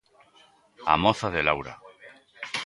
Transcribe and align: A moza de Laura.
A 0.93 0.95
moza 1.03 1.27
de 1.35 1.41
Laura. 1.47 1.73